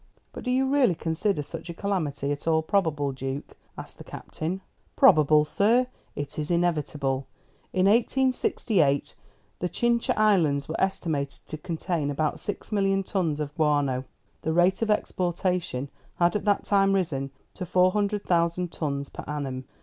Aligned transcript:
"But 0.33 0.43
do 0.43 0.49
you 0.49 0.65
really 0.67 0.95
consider 0.95 1.43
such 1.43 1.69
a 1.69 1.75
calamity 1.75 2.31
at 2.31 2.47
all 2.47 2.63
probable, 2.63 3.11
Duke?" 3.11 3.55
asked 3.77 3.99
the 3.99 4.03
Captain. 4.03 4.61
"Probable, 4.95 5.45
sir? 5.45 5.85
It 6.15 6.39
is 6.39 6.49
inevitable. 6.49 7.27
In 7.71 7.85
1868 7.85 9.13
the 9.59 9.69
Chincha 9.69 10.17
Islands 10.17 10.67
were 10.67 10.81
estimated 10.81 11.45
to 11.45 11.55
contain 11.55 12.09
about 12.09 12.39
six 12.39 12.71
million 12.71 13.03
tons 13.03 13.39
of 13.39 13.53
guano. 13.53 14.05
The 14.41 14.53
rate 14.53 14.81
of 14.81 14.89
exportation 14.89 15.87
had 16.15 16.35
at 16.35 16.45
that 16.45 16.63
time 16.65 16.93
risen 16.95 17.29
to 17.53 17.63
four 17.63 17.91
hundred 17.91 18.23
thousand 18.25 18.71
tons 18.71 19.07
per 19.09 19.23
annum. 19.27 19.65